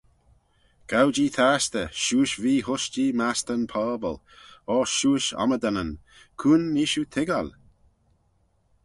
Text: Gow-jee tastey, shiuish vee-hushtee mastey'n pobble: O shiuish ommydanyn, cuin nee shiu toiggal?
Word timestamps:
Gow-jee 0.91 1.31
tastey, 1.37 1.85
shiuish 2.03 2.33
vee-hushtee 2.45 3.11
mastey'n 3.21 3.67
pobble: 3.73 4.17
O 4.77 4.79
shiuish 4.95 5.29
ommydanyn, 5.45 5.93
cuin 6.41 6.65
nee 6.73 6.89
shiu 6.95 7.03
toiggal? 7.19 7.53